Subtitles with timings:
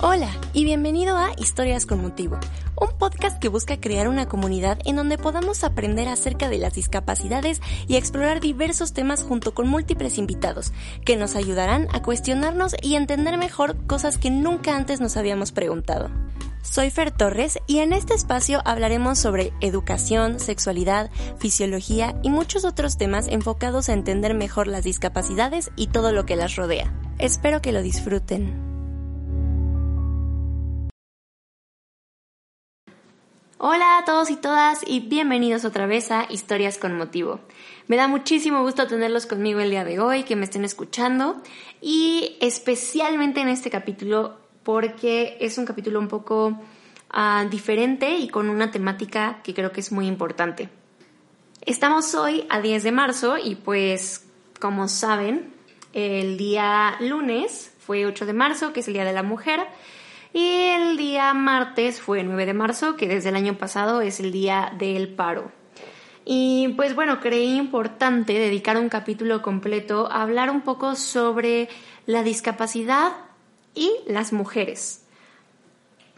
[0.00, 2.38] Hola y bienvenido a Historias con Motivo,
[2.80, 7.60] un podcast que busca crear una comunidad en donde podamos aprender acerca de las discapacidades
[7.88, 10.72] y explorar diversos temas junto con múltiples invitados
[11.04, 16.10] que nos ayudarán a cuestionarnos y entender mejor cosas que nunca antes nos habíamos preguntado.
[16.62, 22.98] Soy Fer Torres y en este espacio hablaremos sobre educación, sexualidad, fisiología y muchos otros
[22.98, 26.94] temas enfocados a entender mejor las discapacidades y todo lo que las rodea.
[27.18, 28.67] Espero que lo disfruten.
[33.60, 37.40] Hola a todos y todas y bienvenidos otra vez a Historias con Motivo.
[37.88, 41.42] Me da muchísimo gusto tenerlos conmigo el día de hoy, que me estén escuchando
[41.80, 46.56] y especialmente en este capítulo porque es un capítulo un poco
[47.10, 50.68] ah, diferente y con una temática que creo que es muy importante.
[51.66, 54.24] Estamos hoy a 10 de marzo y pues
[54.60, 55.52] como saben,
[55.94, 59.66] el día lunes fue 8 de marzo, que es el Día de la Mujer,
[60.32, 64.32] y el día martes fue 9 de marzo, que desde el año pasado es el
[64.32, 65.50] Día del Paro.
[66.24, 71.70] Y pues bueno, creí importante dedicar un capítulo completo a hablar un poco sobre
[72.04, 73.12] la discapacidad
[73.74, 75.04] y las mujeres.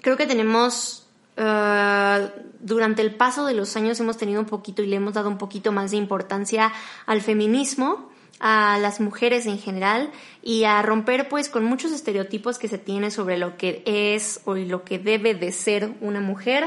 [0.03, 4.87] Creo que tenemos, uh, durante el paso de los años hemos tenido un poquito y
[4.87, 6.73] le hemos dado un poquito más de importancia
[7.07, 8.10] al feminismo
[8.41, 10.11] a las mujeres en general
[10.43, 14.55] y a romper pues con muchos estereotipos que se tiene sobre lo que es o
[14.55, 16.67] lo que debe de ser una mujer.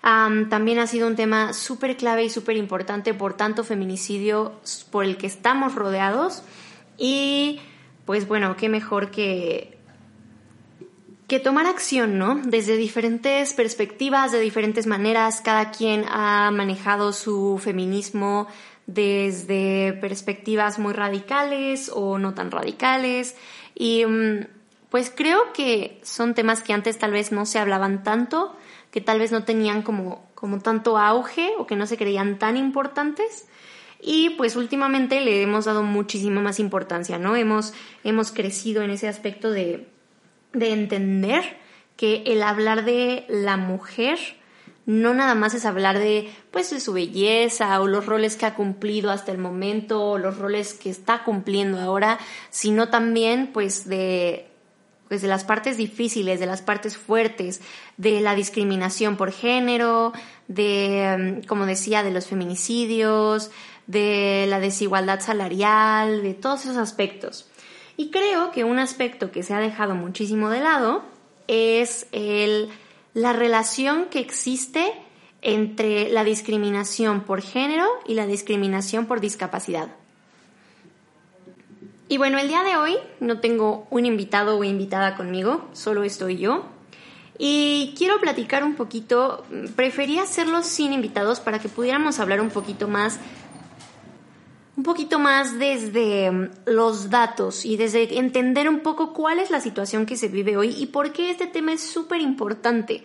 [0.00, 4.52] También ha sido un tema súper clave y súper importante por tanto feminicidio
[4.90, 6.42] por el que estamos rodeados
[6.96, 7.60] y
[8.06, 9.76] pues bueno, qué mejor que
[11.26, 12.40] que tomar acción, ¿no?
[12.42, 18.46] Desde diferentes perspectivas, de diferentes maneras, cada quien ha manejado su feminismo
[18.88, 23.36] desde perspectivas muy radicales o no tan radicales.
[23.74, 24.04] Y
[24.90, 28.56] pues creo que son temas que antes tal vez no se hablaban tanto,
[28.90, 32.56] que tal vez no tenían como, como tanto auge o que no se creían tan
[32.56, 33.46] importantes.
[34.00, 37.36] Y pues últimamente le hemos dado muchísima más importancia, ¿no?
[37.36, 37.74] Hemos,
[38.04, 39.86] hemos crecido en ese aspecto de,
[40.54, 41.58] de entender
[41.96, 44.18] que el hablar de la mujer
[44.88, 48.54] no nada más es hablar de pues de su belleza o los roles que ha
[48.54, 52.18] cumplido hasta el momento o los roles que está cumpliendo ahora,
[52.48, 54.46] sino también pues de
[55.06, 57.60] pues de las partes difíciles, de las partes fuertes,
[57.98, 60.14] de la discriminación por género,
[60.48, 63.50] de, como decía, de los feminicidios,
[63.86, 67.46] de la desigualdad salarial, de todos esos aspectos.
[67.96, 71.02] Y creo que un aspecto que se ha dejado muchísimo de lado
[71.46, 72.70] es el
[73.18, 74.92] la relación que existe
[75.42, 79.88] entre la discriminación por género y la discriminación por discapacidad.
[82.08, 86.38] Y bueno, el día de hoy no tengo un invitado o invitada conmigo, solo estoy
[86.38, 86.66] yo.
[87.38, 92.86] Y quiero platicar un poquito, preferí hacerlo sin invitados para que pudiéramos hablar un poquito
[92.86, 93.18] más
[94.88, 100.06] poquito más desde mm, los datos y desde entender un poco cuál es la situación
[100.06, 103.04] que se vive hoy y por qué este tema es súper importante.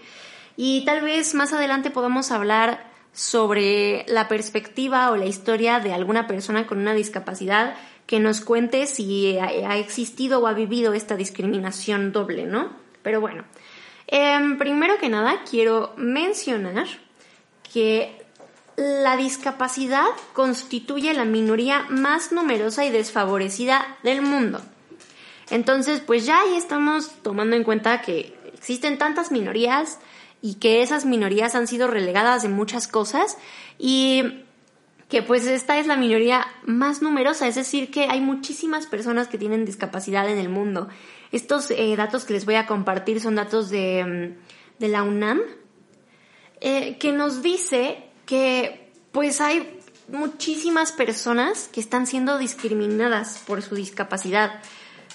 [0.55, 6.25] Y tal vez más adelante podamos hablar sobre la perspectiva o la historia de alguna
[6.25, 7.75] persona con una discapacidad
[8.07, 12.71] que nos cuente si ha existido o ha vivido esta discriminación doble, ¿no?
[13.01, 13.43] Pero bueno,
[14.07, 16.87] em, primero que nada quiero mencionar
[17.73, 18.22] que
[18.75, 24.61] la discapacidad constituye la minoría más numerosa y desfavorecida del mundo.
[25.49, 29.99] Entonces, pues ya ahí estamos tomando en cuenta que existen tantas minorías
[30.41, 33.37] y que esas minorías han sido relegadas de muchas cosas
[33.77, 34.43] y
[35.09, 39.37] que pues esta es la minoría más numerosa, es decir, que hay muchísimas personas que
[39.37, 40.89] tienen discapacidad en el mundo.
[41.31, 44.35] Estos eh, datos que les voy a compartir son datos de,
[44.79, 45.39] mm, la UNAM,
[46.61, 53.75] eh, que nos dice que pues hay muchísimas personas que están siendo discriminadas por su
[53.75, 54.61] discapacidad,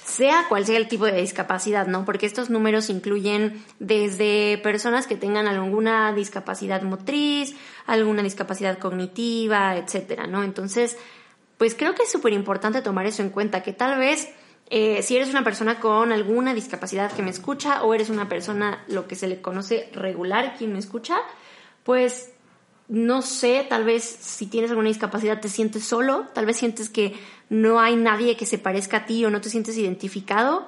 [0.05, 2.05] sea cual sea el tipo de discapacidad, ¿no?
[2.05, 7.55] Porque estos números incluyen desde personas que tengan alguna discapacidad motriz,
[7.87, 10.43] alguna discapacidad cognitiva, etcétera, ¿no?
[10.43, 10.96] Entonces,
[11.58, 14.28] pues creo que es súper importante tomar eso en cuenta, que tal vez
[14.70, 18.84] eh, si eres una persona con alguna discapacidad que me escucha o eres una persona
[18.88, 21.16] lo que se le conoce regular quien me escucha,
[21.84, 22.32] pues
[22.88, 27.14] no sé, tal vez si tienes alguna discapacidad te sientes solo, tal vez sientes que
[27.50, 30.67] no hay nadie que se parezca a ti o no te sientes identificado.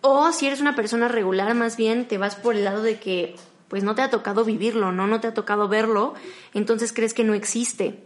[0.00, 3.36] O si eres una persona regular, más bien te vas por el lado de que
[3.68, 5.06] pues no te ha tocado vivirlo, ¿no?
[5.06, 6.14] No te ha tocado verlo,
[6.52, 8.04] entonces crees que no existe.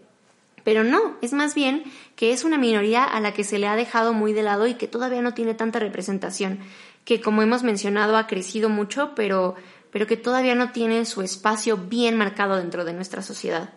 [0.65, 1.85] Pero no, es más bien
[2.15, 4.75] que es una minoría a la que se le ha dejado muy de lado y
[4.75, 6.61] que todavía no tiene tanta representación,
[7.05, 9.55] que como hemos mencionado ha crecido mucho, pero,
[9.99, 13.71] pero que todavía no tiene su espacio bien marcado dentro de nuestra sociedad.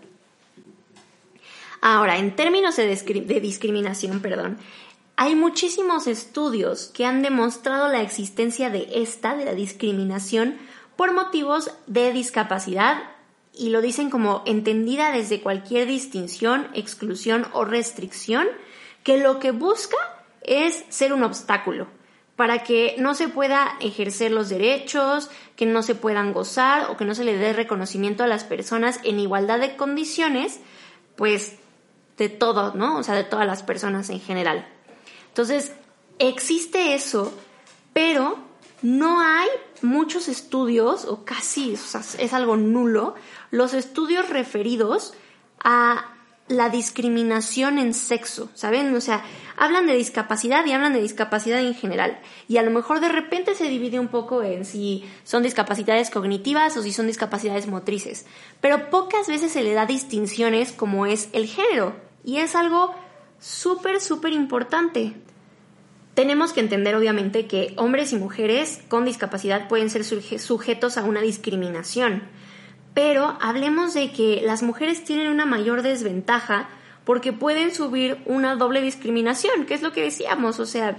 [1.81, 4.59] Ahora, en términos de, de discriminación, perdón,
[5.15, 10.59] hay muchísimos estudios que han demostrado la existencia de esta, de la discriminación,
[10.95, 13.01] por motivos de discapacidad
[13.51, 18.45] y lo dicen como entendida desde cualquier distinción, exclusión o restricción,
[19.03, 19.97] que lo que busca
[20.44, 21.88] es ser un obstáculo
[22.42, 27.06] para que no se pueda ejercer los derechos, que no se puedan gozar o que
[27.06, 30.60] no se le dé reconocimiento a las personas en igualdad de condiciones,
[31.16, 31.58] pues
[32.18, 32.98] de todo, ¿no?
[32.98, 34.68] O sea, de todas las personas en general.
[35.28, 35.74] Entonces,
[36.18, 37.32] existe eso,
[37.94, 38.40] pero
[38.82, 39.48] no hay
[39.84, 43.14] muchos estudios, o casi es algo nulo,
[43.52, 45.14] los estudios referidos
[45.64, 46.16] a
[46.51, 48.94] la discriminación en sexo, ¿saben?
[48.95, 49.24] O sea,
[49.57, 52.19] hablan de discapacidad y hablan de discapacidad en general.
[52.48, 56.75] Y a lo mejor de repente se divide un poco en si son discapacidades cognitivas
[56.77, 58.25] o si son discapacidades motrices.
[58.59, 61.95] Pero pocas veces se le da distinciones como es el género.
[62.24, 62.94] Y es algo
[63.39, 65.13] súper, súper importante.
[66.13, 71.21] Tenemos que entender obviamente que hombres y mujeres con discapacidad pueden ser sujetos a una
[71.21, 72.24] discriminación,
[72.94, 76.70] pero hablemos de que las mujeres tienen una mayor desventaja
[77.06, 80.98] porque pueden subir una doble discriminación, que es lo que decíamos, o sea,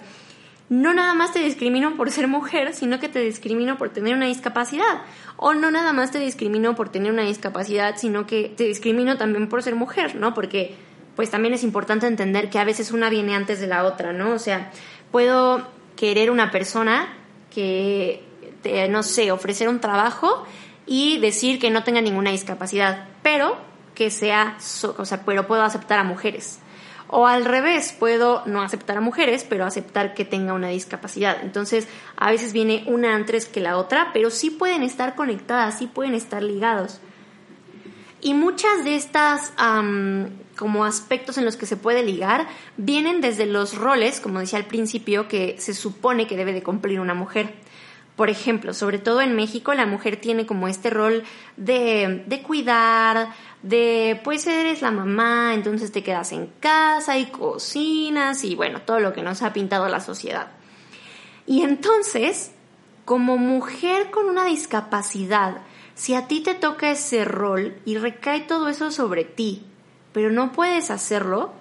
[0.69, 4.27] no nada más te discrimino por ser mujer, sino que te discrimino por tener una
[4.27, 5.03] discapacidad.
[5.37, 9.49] O no nada más te discrimino por tener una discapacidad, sino que te discrimino también
[9.50, 10.33] por ser mujer, ¿no?
[10.33, 10.75] Porque
[11.15, 14.33] pues también es importante entender que a veces una viene antes de la otra, ¿no?
[14.33, 14.71] O sea,
[15.11, 17.06] puedo querer una persona
[17.55, 18.25] que,
[18.89, 20.47] no sé, ofrecer un trabajo
[20.87, 23.56] y decir que no tenga ninguna discapacidad, pero
[23.94, 24.56] que sea,
[24.96, 26.58] o sea, pero puedo aceptar a mujeres.
[27.14, 31.37] O al revés, puedo no aceptar a mujeres, pero aceptar que tenga una discapacidad.
[31.43, 31.87] Entonces,
[32.17, 36.14] a veces viene una antes que la otra, pero sí pueden estar conectadas, sí pueden
[36.14, 37.00] estar ligados.
[38.23, 39.52] Y muchas de estas
[40.56, 42.46] como aspectos en los que se puede ligar
[42.76, 47.00] vienen desde los roles, como decía al principio, que se supone que debe de cumplir
[47.00, 47.52] una mujer.
[48.17, 51.25] Por ejemplo, sobre todo en México, la mujer tiene como este rol
[51.56, 53.31] de, de cuidar,
[53.62, 59.00] de pues eres la mamá, entonces te quedas en casa y cocinas y bueno, todo
[59.00, 60.49] lo que nos ha pintado la sociedad.
[61.47, 62.53] Y entonces,
[63.05, 65.62] como mujer con una discapacidad,
[65.94, 69.65] si a ti te toca ese rol y recae todo eso sobre ti,
[70.12, 71.53] pero no puedes hacerlo,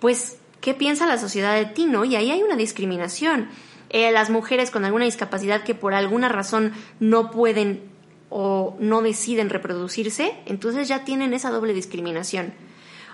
[0.00, 2.04] pues, ¿qué piensa la sociedad de ti, no?
[2.04, 3.48] Y ahí hay una discriminación.
[3.92, 7.82] Eh, las mujeres con alguna discapacidad que por alguna razón no pueden
[8.30, 12.54] o no deciden reproducirse, entonces ya tienen esa doble discriminación.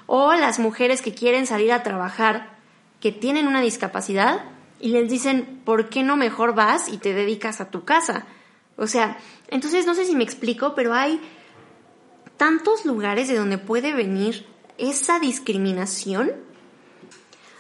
[0.06, 2.56] O las mujeres que quieren salir a trabajar,
[3.00, 4.44] que tienen una discapacidad,
[4.80, 8.26] y les dicen, ¿por qué no mejor vas y te dedicas a tu casa?
[8.76, 11.20] O sea, entonces no sé si me explico, pero hay
[12.36, 14.46] tantos lugares de donde puede venir
[14.78, 16.30] esa discriminación.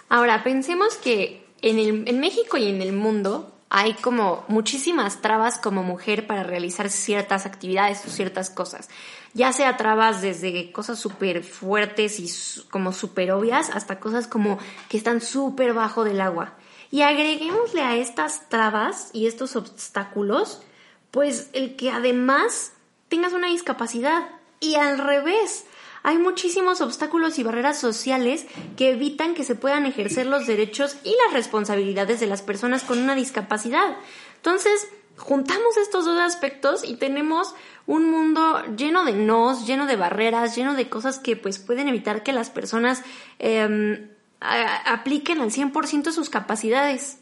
[0.08, 5.58] Ahora, pensemos que en, el, en México y en el mundo hay como muchísimas trabas
[5.58, 8.88] como mujer para realizar ciertas actividades o ciertas cosas.
[9.34, 14.96] Ya sea trabas desde cosas súper fuertes y como súper obvias hasta cosas como que
[14.96, 16.54] están súper bajo del agua.
[16.90, 20.62] Y agreguémosle a estas trabas y estos obstáculos
[21.10, 22.72] pues el que además
[23.08, 24.28] tengas una discapacidad
[24.60, 25.64] y al revés.
[26.02, 31.14] Hay muchísimos obstáculos y barreras sociales que evitan que se puedan ejercer los derechos y
[31.24, 33.96] las responsabilidades de las personas con una discapacidad.
[34.36, 37.54] Entonces, juntamos estos dos aspectos y tenemos
[37.86, 42.22] un mundo lleno de nos, lleno de barreras, lleno de cosas que pues pueden evitar
[42.22, 43.02] que las personas
[43.38, 44.08] em,
[44.40, 47.18] apliquen al 100% sus capacidades.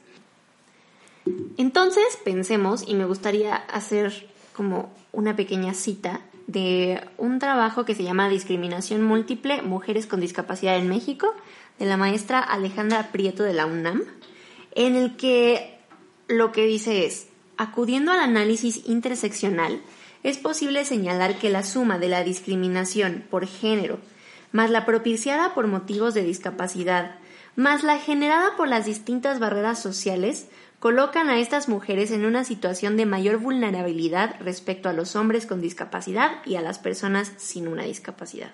[1.56, 8.04] Entonces, pensemos, y me gustaría hacer como una pequeña cita de un trabajo que se
[8.04, 11.34] llama Discriminación Múltiple, Mujeres con Discapacidad en México,
[11.78, 14.02] de la maestra Alejandra Prieto de la UNAM,
[14.74, 15.78] en el que
[16.28, 19.80] lo que dice es, acudiendo al análisis interseccional,
[20.22, 23.98] es posible señalar que la suma de la discriminación por género,
[24.52, 27.16] más la propiciada por motivos de discapacidad,
[27.56, 30.48] más la generada por las distintas barreras sociales,
[30.78, 35.61] colocan a estas mujeres en una situación de mayor vulnerabilidad respecto a los hombres con
[35.61, 38.52] discapacidad y a las personas sin una discapacidad.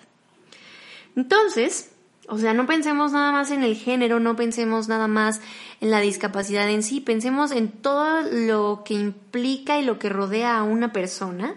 [1.16, 1.90] Entonces,
[2.28, 5.40] O sea, no pensemos nada más en el género, no pensemos nada más
[5.80, 10.56] en la discapacidad en sí, pensemos en todo lo que implica y lo que rodea
[10.56, 11.56] a una persona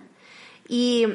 [0.67, 1.05] y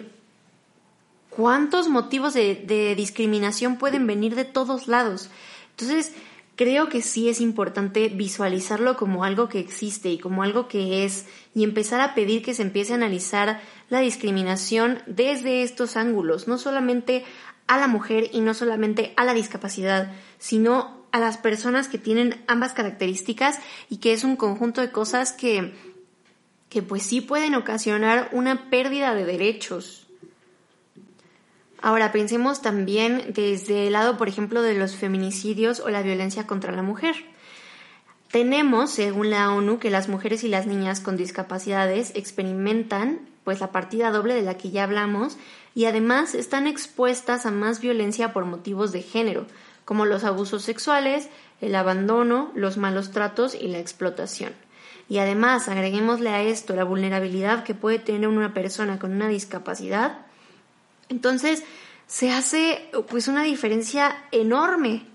[1.31, 5.31] cuántos motivos de, discriminación pueden venir de todos lados.
[5.71, 6.13] Entonces,
[6.61, 11.25] creo que sí es importante visualizarlo como algo que existe y como algo que es
[11.55, 16.59] y empezar a pedir que se empiece a analizar la discriminación desde estos ángulos, no
[16.59, 17.25] solamente
[17.67, 22.45] a la mujer y no solamente a la discapacidad, sino a las personas que tienen
[22.47, 25.73] ambas características y que es un conjunto de cosas que,
[26.69, 30.10] que pues sí pueden ocasionar una pérdida de derechos.
[31.83, 36.73] Ahora pensemos también desde el lado, por ejemplo, de los feminicidios o la violencia contra
[36.73, 37.15] la mujer.
[38.31, 43.73] Tenemos, según la ONU, que las mujeres y las niñas con discapacidades experimentan pues la
[43.73, 45.37] partida doble de la que ya hablamos
[45.75, 49.47] y además están expuestas a más violencia por motivos de género,
[49.85, 51.29] como los abusos sexuales,
[51.61, 54.53] el abandono, los malos tratos y la explotación.
[55.09, 60.27] Y además agreguémosle a esto la vulnerabilidad que puede tener una persona con una discapacidad,
[61.11, 61.63] entonces
[62.07, 65.07] se hace pues una diferencia enorme.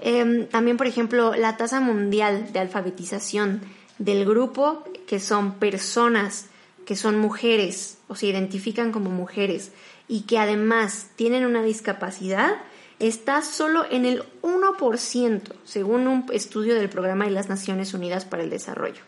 [0.00, 3.62] Em, también, por ejemplo, la tasa mundial de alfabetización
[3.98, 6.46] del grupo que son personas
[6.86, 9.72] que son mujeres o se identifican como mujeres
[10.08, 12.56] y que además tienen una discapacidad
[12.98, 18.42] está solo en el 1%, según un estudio del Programa de las Naciones Unidas para
[18.42, 19.02] el Desarrollo.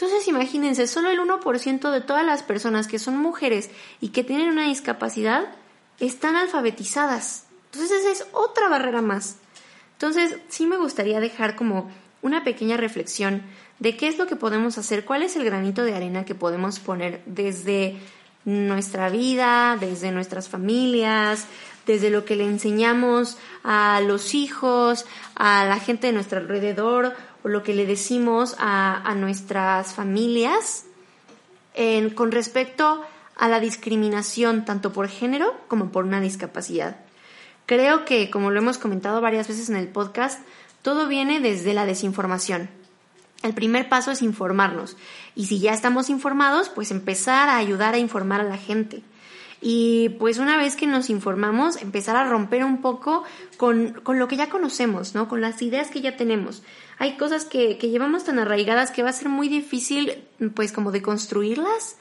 [0.00, 3.68] Entonces imagínense, solo el 1% de todas las personas que son mujeres
[4.00, 5.46] y que tienen una discapacidad
[5.98, 7.46] están alfabetizadas.
[7.72, 9.38] Entonces esa es otra barrera más.
[9.94, 11.90] Entonces sí me gustaría dejar como
[12.22, 13.42] una pequeña reflexión
[13.80, 16.78] de qué es lo que podemos hacer, cuál es el granito de arena que podemos
[16.78, 17.96] poner desde
[18.44, 21.48] nuestra vida, desde nuestras familias,
[21.88, 27.48] desde lo que le enseñamos a los hijos, a la gente de nuestro alrededor o
[27.48, 30.84] lo que le decimos a, nuestras familias
[32.14, 33.02] con respecto
[33.36, 36.96] a la discriminación tanto por género como por una discapacidad.
[37.66, 40.40] Creo que, como lo hemos comentado varias veces en el podcast,
[40.82, 42.68] todo viene desde la desinformación.
[43.42, 44.96] El primer paso es informarnos.
[45.34, 49.02] Y si ya estamos informados, pues empezar a ayudar a informar a la gente.
[49.60, 53.24] Y pues una vez que nos informamos, empezar a romper un poco
[53.56, 55.28] con, con lo que ya conocemos, ¿no?
[55.28, 56.62] Con las ideas que ya tenemos.
[56.98, 60.24] Hay cosas que, que llevamos tan arraigadas que va a ser muy difícil,
[60.54, 61.96] pues como de construirlas,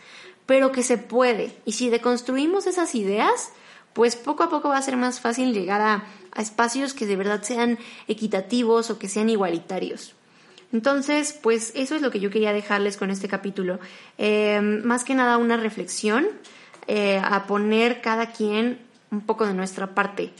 [0.46, 1.58] pero que se puede.
[1.66, 3.52] Y si deconstruimos esas ideas,
[3.94, 7.16] pues poco a poco va a ser más fácil llegar a, a espacios que de
[7.16, 10.14] verdad sean equitativos o que sean igualitarios.
[10.74, 13.80] Entonces, pues eso es lo que yo quería dejarles con este capítulo.
[14.18, 16.28] Eh, más que nada una reflexión
[16.88, 18.80] eh, a poner cada quien
[19.12, 20.32] un poco de nuestra parte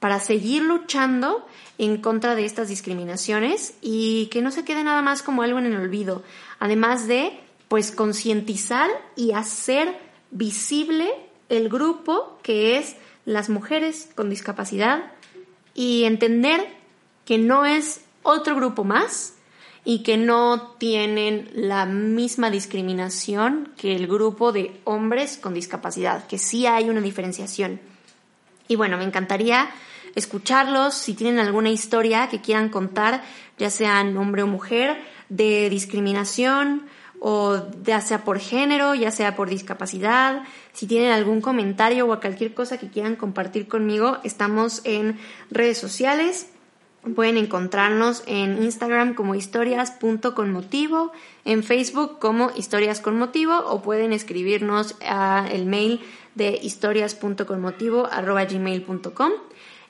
[0.00, 1.46] para seguir luchando
[1.78, 5.66] en contra de estas discriminaciones y que no se quede nada más como algo en
[5.66, 6.22] el olvido.
[6.58, 9.98] Además de, pues, concientizar y hacer
[10.30, 11.10] visible
[11.48, 15.12] el grupo que es las mujeres con discapacidad
[15.72, 16.66] y entender
[17.24, 19.34] que no es otro grupo más,
[19.84, 26.38] y que no tienen la misma discriminación que el grupo de hombres con discapacidad, que
[26.38, 27.80] sí hay una diferenciación.
[28.66, 29.68] Y bueno, me encantaría
[30.14, 33.22] escucharlos si tienen alguna historia que quieran contar,
[33.58, 34.96] ya sean hombre o mujer,
[35.28, 36.86] de discriminación
[37.20, 40.42] o ya sea por género, ya sea por discapacidad.
[40.72, 45.18] Si tienen algún comentario o cualquier cosa que quieran compartir conmigo, estamos en
[45.50, 46.48] redes sociales
[47.14, 51.12] Pueden encontrarnos en Instagram como historias.conmotivo,
[51.44, 56.00] en Facebook como historias con motivo o pueden escribirnos a el mail
[56.34, 59.32] de historias.conmotivo.gmail.com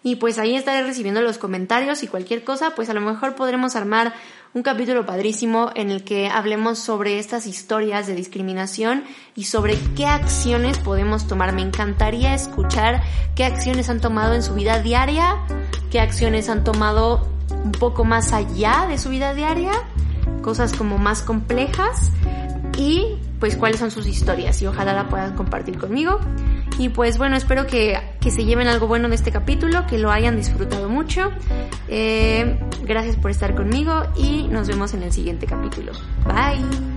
[0.02, 3.74] y pues ahí estaré recibiendo los comentarios y cualquier cosa, pues a lo mejor podremos
[3.74, 4.12] armar
[4.54, 9.02] un capítulo padrísimo en el que hablemos sobre estas historias de discriminación
[9.34, 11.52] y sobre qué acciones podemos tomar.
[11.52, 13.02] Me encantaría escuchar
[13.34, 15.44] qué acciones han tomado en su vida diaria
[15.94, 17.28] qué acciones han tomado
[17.64, 19.70] un poco más allá de su vida diaria,
[20.42, 22.10] cosas como más complejas
[22.76, 26.18] y pues cuáles son sus historias y ojalá la puedan compartir conmigo.
[26.78, 30.36] Y pues bueno, espero que, se lleven algo bueno de este capítulo, que lo hayan
[30.36, 31.30] disfrutado mucho.
[31.88, 35.92] Eh, gracias por estar conmigo y nos vemos en el siguiente capítulo.
[36.26, 36.93] Bye.